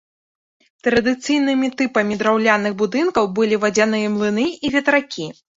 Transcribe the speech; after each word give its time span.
Традыцыйнымі 0.87 1.69
тыпамі 1.81 2.17
драўляных 2.21 2.73
будынкаў 2.81 3.31
былі 3.41 3.63
вадзяныя 3.67 4.13
млыны 4.15 4.49
і 4.49 4.67
ветракі. 4.79 5.33